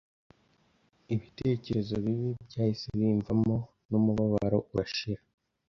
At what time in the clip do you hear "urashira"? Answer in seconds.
4.73-5.21